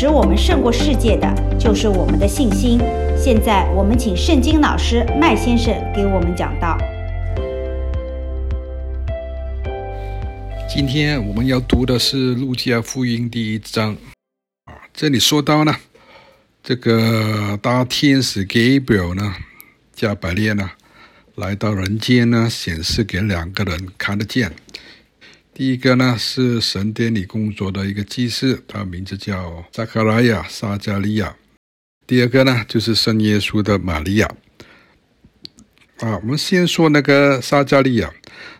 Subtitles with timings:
[0.00, 2.80] 使我们胜过世界的，就是我们的信心。
[3.18, 6.78] 现在，我们请圣经老师麦先生给我们讲道。
[10.66, 13.94] 今天我们要读的是《路加福音》第一章。
[14.64, 15.76] 啊，这里说到呢，
[16.62, 19.34] 这个大天使 Gabriel 呢，
[19.92, 20.70] 加百列呢，
[21.34, 24.50] 来到人间呢，显示给两个人看得见。
[25.60, 31.36] 第一个呢是神殿里工作的一个祭司，他名字叫撒迦利亚、撒加利亚。
[32.06, 34.26] 第二个呢就是圣耶稣的玛利亚。
[35.98, 38.10] 啊，我们先说那个撒加利亚。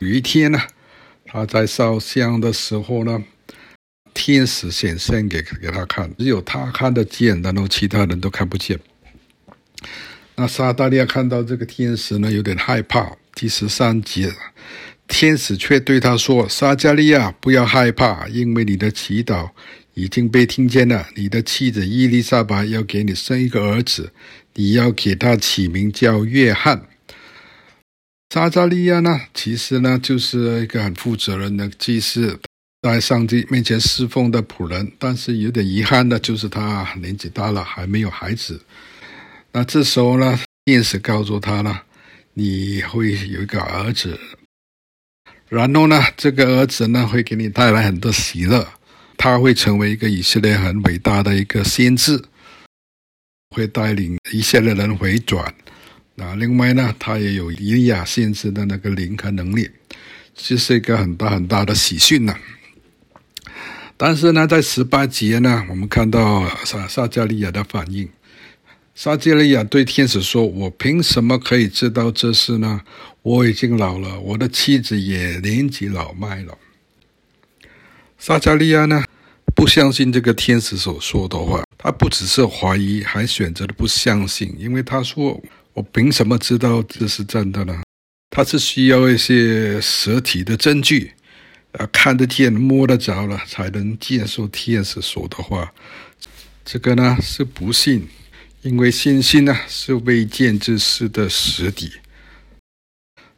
[0.00, 0.60] 有一天呢，
[1.24, 3.24] 他在烧香的时候呢，
[4.12, 8.78] 天使显现给给他看，只有他看得见，然后其他人都看不见。
[10.34, 13.16] 那撒迦利亚看到这个天使呢，有点害怕。
[13.34, 14.30] 第十三节。
[15.12, 19.50] 天使却对他说：“撒迦利亚，不要害怕，因为你的祈祷
[19.92, 21.06] 已经被听见了。
[21.14, 24.10] 你的妻子伊丽莎白要给你生一个儿子，
[24.54, 26.88] 你要给他起名叫约翰。”
[28.32, 32.40] 撒迦利亚呢，其实呢就是一个很负责任的祭司，
[32.80, 34.90] 在上帝面前侍奉的仆人。
[34.98, 38.58] 但是有点遗憾的就是他年纪大了，还没有孩子。
[39.52, 41.80] 那这时候呢，天使告诉他呢
[42.32, 44.18] ：“你会有一个儿子。”
[45.52, 48.66] 然后呢，这个儿子呢会给你带来很多喜乐，
[49.18, 52.18] 他会成为一个以色列很伟大的一个先知，
[53.50, 55.54] 会带领以色列人回转。
[56.14, 59.70] 那另外呢，他也有以利亚先知的那个灵和能力，
[60.34, 62.34] 这是一个很大很大的喜讯呢。
[63.98, 68.08] 但是呢，在十八节呢，我们看到撒撒迦利亚的反应。
[68.94, 72.82] 撒迦利亚对天使说：“我凭什么可以知道这事呢？
[73.22, 76.58] 我已经老了，我的妻子也年纪老迈了。”
[78.18, 79.02] 撒迦利亚呢，
[79.56, 85.42] 不相信这个天使所说的话，他不只是怀疑，还选择了不相信，因为他说
[85.72, 87.82] ：“我凭什么知道这是真的呢？”
[88.28, 91.12] 他是需要一些实体的证据，
[91.72, 95.72] 啊，看得见、摸得着了，才能接受天使说的话。
[96.62, 98.06] 这个呢，是不信。
[98.62, 101.90] 因为信心呢是未见之事的实底，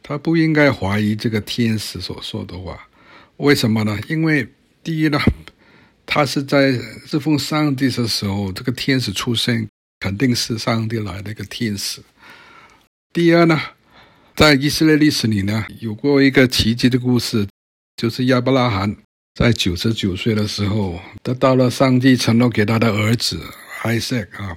[0.03, 2.87] 他不应该怀疑这个天使所说的话。
[3.37, 3.97] 为什么呢？
[4.07, 4.47] 因为
[4.83, 5.19] 第一呢，
[6.05, 9.67] 他是在侍奉上帝的时候，这个天使出现
[9.99, 12.01] 肯定是上帝来的一个天使。
[13.11, 13.59] 第二呢，
[14.35, 17.47] 在以色列历史里呢，有过一个奇迹的故事，
[17.97, 18.95] 就是亚伯拉罕
[19.33, 23.41] 在九十九岁的时候得到了上帝承诺给他的儿子
[23.81, 24.55] 艾撒啊。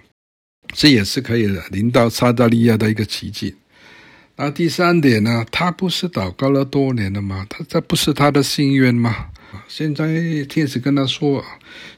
[0.73, 3.55] 这也是可以的临到撒迦利亚的一个奇迹。
[4.37, 5.45] 那第三点呢？
[5.51, 7.45] 他不是祷告了多年了吗？
[7.51, 9.31] 他这不是他的心愿吗？
[9.67, 10.07] 现在
[10.49, 11.45] 天使跟他说：“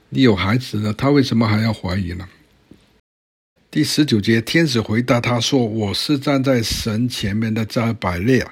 [0.09, 2.27] 你有孩子了。”他为什么还要怀疑呢？
[3.71, 8.47] 第十九节，天使回答他说：“我是站在神前面的加百列，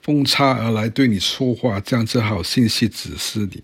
[0.00, 3.62] 奉差而来对你说话，将这好信息指示你。”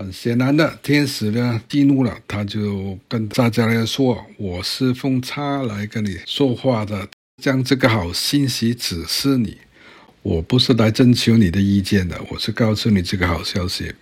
[0.00, 7.06] 很显然的，天使呢激怒了，他就跟撒迦利亚说：“我是奉差来跟你说话的，
[7.42, 9.58] 将这个好信息指示你。
[10.22, 13.92] 我不是来征求你的意见的，我是告诉你这个好消息。”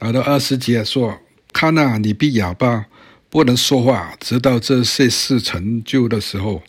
[0.00, 1.16] 来到二十节说
[1.54, 2.86] ：“看哪，你必哑巴，
[3.30, 6.60] 不能说话，直到这些事成就的时候，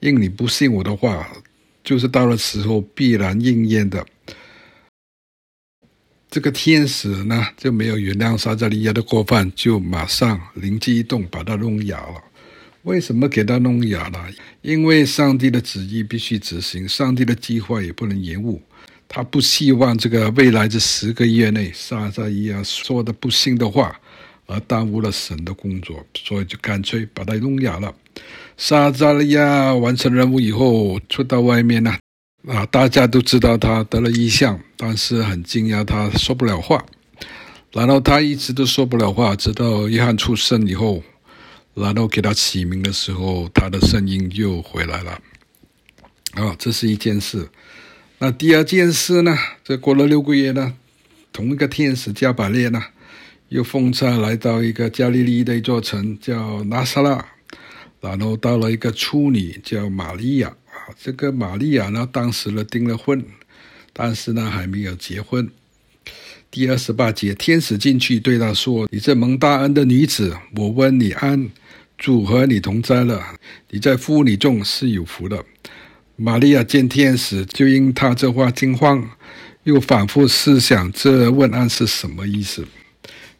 [0.00, 1.28] 因你不信我的话，
[1.84, 4.04] 就是到了时候必然应验的。”
[6.34, 12.20] 这个天使呢，就没有原谅撒迦利亚的过犯，就马上灵机一动，把他弄哑了。
[12.82, 14.26] 为什么给他弄哑了？
[14.60, 18.60] 因为上帝的旨意必须执行，上帝的计划也不能延误。
[19.06, 23.96] 他不希望这个未来这十个月内，撒迦利亚说的不幸的话，
[24.46, 27.94] 而耽误了神的工作，所以就干脆把他弄哑了。
[28.56, 31.96] 撒迦利亚完成任务以后，出到外面呢。
[32.46, 36.84] 啊，大家都知道他得了异象，但是很惊讶，他说不了话。
[37.72, 41.02] 然后他一直都说不了话，直到约翰出生以后，
[41.72, 45.20] 然后给他起名的时候，他的声音又回来了。
[46.34, 47.48] 啊，这是一件事。
[48.18, 49.36] 那第二件事呢？
[49.64, 50.74] 这过了六个月呢，
[51.32, 52.82] 同一个天使加百列呢，
[53.48, 57.24] 又奉差来到一个加利利的一座城，叫拿撒拉，
[58.00, 60.54] 然后到了一个处女叫玛利亚。
[60.98, 63.24] 这个玛利亚呢，当时呢订了婚，
[63.92, 65.48] 但是呢还没有结婚。
[66.50, 71.50] 第二十八节，天使进去对他说：“你这蒙大恩的女子，我问你安，
[71.98, 73.20] 主和你同在了。
[73.70, 75.44] 你在妇女中是有福的。”
[76.16, 79.10] 玛利亚见天使，就因他这话惊慌，
[79.64, 82.64] 又反复思想这问安是什么意思。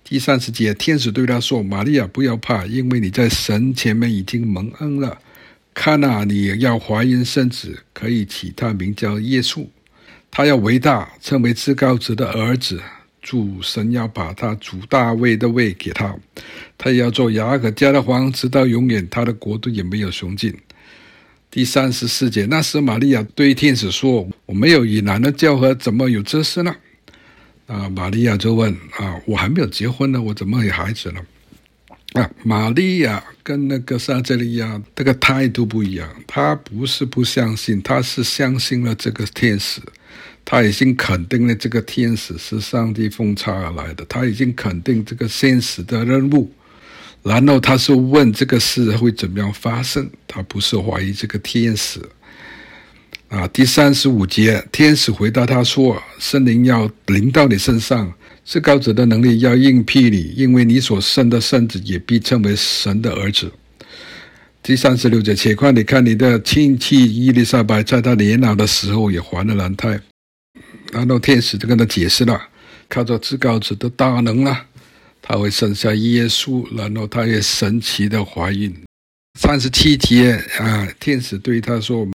[0.02, 5.16] 第三十节，天使对他说：“玛利亚，不要怕，因为你在神前面已经蒙恩了。
[5.74, 9.66] 看哪，你要怀孕生子，可以起他名叫耶稣。
[10.30, 12.80] 他要伟大，称为至高者的儿子。
[13.20, 16.14] 主神要把他主大卫的位给他，
[16.76, 19.06] 他要做雅各家的皇，直到永远。
[19.10, 20.54] 他的国度也没有穷尽。”
[21.50, 26.76] 第三十四节，那时玛利亚对天使说：“我没有与男的交合，怎么有这事呢？”
[27.66, 31.20] 啊，玛利亚就问：“啊，我还没有结婚呢，我怎么有孩子呢？”
[32.14, 39.80] 啊，玛利亚跟那个撒迦利亚这个态度不一样，她不是不相信，她是相信了这个天使，
[40.44, 46.52] 他已经肯定了这个天使是上帝奉差而来的，他已经肯定这个天使的任务，
[47.22, 51.98] 然后他是问这个事会怎么样发生，他不是怀疑这个天使。
[53.28, 58.12] 啊，第三十五节，天使回答他说：“圣灵要临到你身上，
[58.44, 63.50] 至高者的能力要应庇你，因为你所生的圣子也必称为神的儿子。”
[64.62, 70.00] 第三十六节，且快，你看你的亲戚伊丽莎白，在她年老的时候也怀了男胎。
[70.92, 72.40] 然后天使就跟他解释了，
[72.88, 74.64] 靠着至高者的大能啊，
[75.20, 78.72] 他会生下耶稣，然后他也神奇的怀孕。
[79.40, 82.13] 三十七节啊，天使对他说。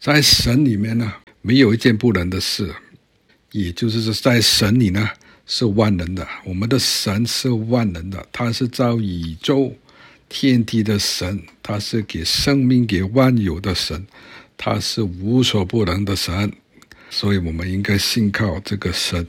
[0.00, 1.12] 在神里面呢，
[1.42, 2.72] 没有一件不能的事，
[3.52, 5.08] 也就是说，在神里呢
[5.46, 6.26] 是万能的。
[6.44, 9.74] 我们的神是万能的，他是造宇宙
[10.28, 14.06] 天地的神，他是给生命给万有的神，
[14.56, 16.52] 他是无所不能的神，
[17.10, 19.26] 所以我们应该信靠这个神。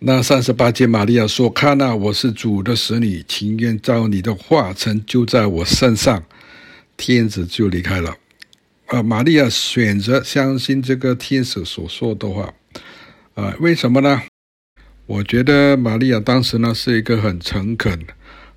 [0.00, 6.22] 那三十八节，玛利亚说：“看哪，我是主的使女，情愿照你的话成就在我身上。”
[6.96, 8.16] 天子就离开了。
[8.88, 12.54] 啊，玛利亚选择相信这个天使所说的话，
[13.34, 14.22] 啊，为什么呢？
[15.04, 17.98] 我觉得玛利亚当时呢是一个很诚恳、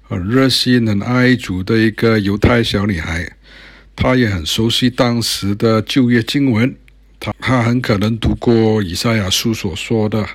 [0.01, 3.29] 很热心、很爱主的一个犹太小女孩，
[3.93, 6.73] 她也很熟悉当时的旧约经文，
[7.19, 10.25] 她她很可能读过以赛亚书所说的，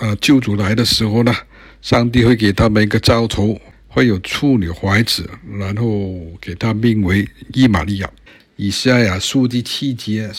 [0.00, 1.32] 呃，救主来的时候呢，
[1.80, 5.30] 上帝会给他们一个兆头，会有处女怀子，
[5.60, 8.10] 然后给他命为伊玛利亚。
[8.56, 10.30] 以赛亚书第七节，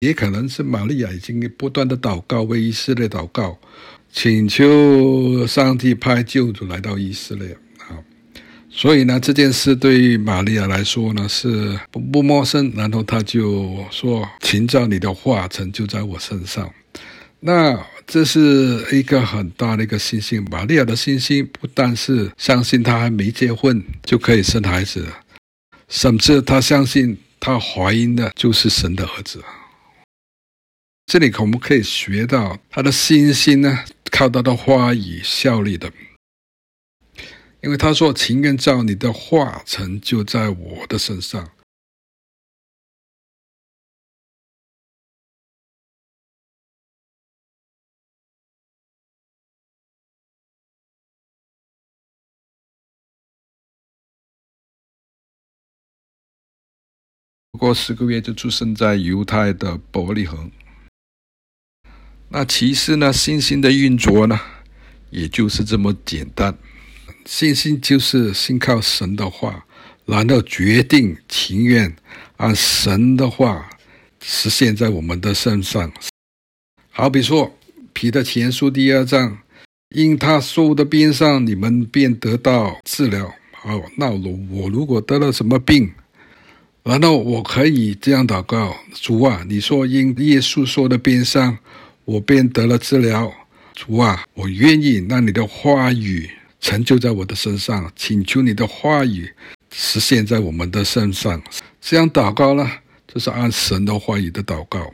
[0.00, 3.58] 也可能是玛利亚已经不断的祷告，为以色列祷告，
[4.10, 8.00] 请求上帝派救主来到以色列啊。
[8.70, 12.72] 所以呢，这件事对于玛利亚来说呢是不不陌生。
[12.74, 16.72] 然后他就说：“请照你的话成就在我身上。”
[17.40, 20.42] 那这是一个很大的一个信心。
[20.50, 25.06] 玛利亚的信心不但是相信她还没结婚就可以生孩子，
[25.88, 27.18] 甚至她相信。
[27.46, 29.44] 他怀孕的就是神的儿子。
[31.04, 35.92] 这里我们可以学到他的信心呢，靠他的话语效力的。
[37.60, 41.46] 因为他说：“情愿照你的话成就在我的身上。”
[57.58, 60.50] 过十个月就出生在犹太的伯利恒。
[62.28, 64.40] 那其实呢，信心的运作呢，
[65.10, 66.56] 也就是这么简单。
[67.24, 69.64] 信心就是信靠神的话，
[70.04, 71.94] 然后决定情愿
[72.38, 73.70] 按神的话
[74.20, 75.92] 实现在我们的身上。
[76.90, 77.56] 好比说，
[77.92, 79.38] 彼得前书第二章，
[79.90, 83.32] 因他受的鞭伤，你们便得到治疗。
[83.52, 85.92] 好，那我我如果得了什么病？
[86.84, 91.56] 然后我可以这样祷告：主啊，你说因耶稣说的鞭伤，
[92.04, 93.32] 我便得了治疗。
[93.72, 99.32] 主啊，我愿意让你的话语成就在我的身上，请求你的话语
[99.72, 101.42] 实现在我们的身上。
[101.80, 102.70] 这样祷告呢，
[103.08, 104.92] 就是按神的话语的祷告。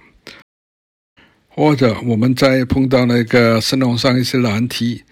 [1.48, 5.02] 或者我们再碰到那个生活上一些难题。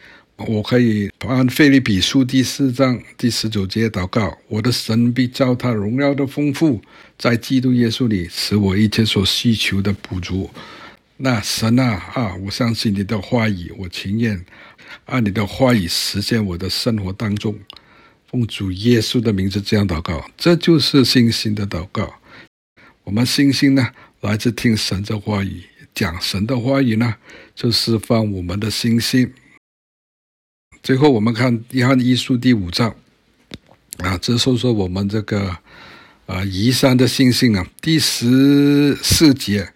[0.47, 6.81] 我可以按腓立比书第四章第十九节祷告：我的神必照他荣耀的丰富，
[7.19, 10.49] 在基督耶稣里，使我一切所需求的补足。
[11.17, 14.45] 那神啊啊，我相信你的话语，我情愿
[15.07, 17.59] 按你的话语实现我的生活当中。
[18.31, 22.15] 奉主耶稣的名字这样祷告，这就是信心的祷告。
[23.03, 23.89] 我们信心呢，
[24.21, 27.17] 来自听神的话语，讲神的话语呢，
[27.57, 29.33] 就释放我们的信心。
[30.89, 32.89] 最后，我们看约翰一书第五章，
[33.99, 35.55] 啊，这说说我们这个
[36.25, 37.67] 啊移山的信心啊。
[37.83, 39.71] 第十四节，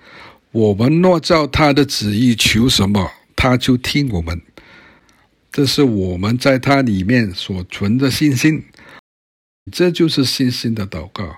[0.52, 4.40] 我们若照他的旨意求什么，他就听我们。
[5.50, 8.64] 这是我们在他里面所存的信心。
[9.70, 11.30] 这就是信心的祷告，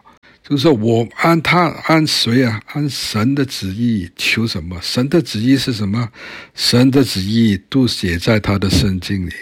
[0.49, 2.63] 就是说我按他按谁啊？
[2.67, 4.79] 按神的旨意求什么？
[4.81, 6.13] 神的旨意是什么？
[6.55, 9.33] 神的旨意都写在他的圣经里，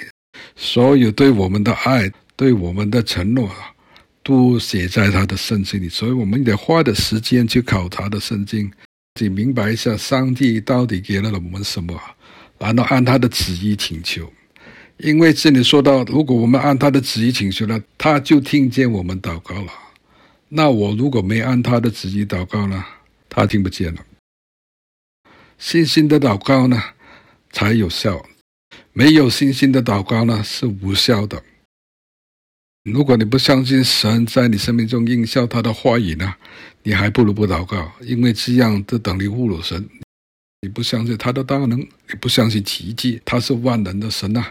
[0.56, 3.50] 所有对我们的爱，对我们的承诺，
[4.22, 5.88] 都写在他的圣经里。
[5.88, 8.70] 所以我们得花的时间去考察的圣经，
[9.18, 12.00] 去明白一下上帝到底给了我们什么，
[12.58, 14.32] 然后按他的旨意请求。
[14.98, 19.72] 因为这里说到，如果我们按他的旨意请求了，他就听见我们祷告了。
[20.48, 22.84] 那我如果没按他的旨意祷告呢，
[23.28, 24.00] 他听不见了。
[25.58, 26.80] 信心的祷告呢，
[27.50, 28.18] 才有效；
[28.94, 31.42] 没有信心的祷告呢，是无效的。
[32.84, 36.34] 如果你不相信神在你生命中应效他的话语呢，
[36.82, 39.88] 你还不如不祷告，因为这样就等于侮辱神。
[40.60, 44.44] 你不相信他的大能，你不相信奇迹，他是万能的神呐。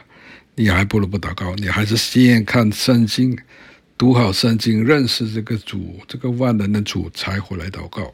[0.55, 3.37] 你还不如不祷告，你还是先看圣经，
[3.97, 8.13] 读好圣经，认识这个主，这个万能的主，才回来祷告。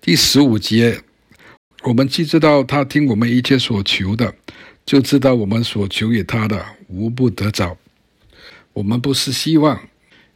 [0.00, 1.02] 第十五节，
[1.82, 4.34] 我们既知道他听我们一切所求的，
[4.90, 7.78] 就知道我们所求于他的无不得着。
[8.72, 9.80] 我们不是希望，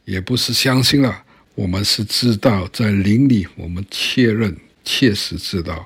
[0.05, 1.23] 也不是相信了，
[1.55, 5.85] 我们是知道，在灵里，我们确认、确实知道，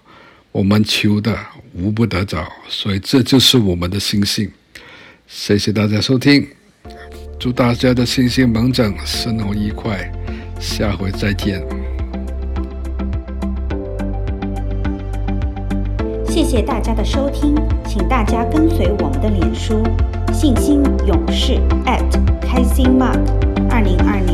[0.52, 1.36] 我们求的
[1.74, 4.48] 无不得着，所以这就是我们的信心。
[5.28, 6.48] 谢谢大家收听，
[7.40, 10.12] 祝大家的信心猛长，生活愉快，
[10.60, 11.60] 下回再见。
[16.40, 17.54] 谢谢大家的收听，
[17.86, 19.84] 请大家跟随我们的脸书
[20.32, 21.60] “信心勇士”@
[22.40, 23.20] 开心 Mark
[23.70, 24.29] 二零二。